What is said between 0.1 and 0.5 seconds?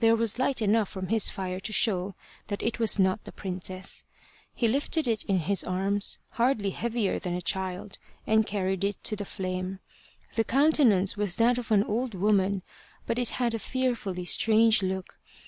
was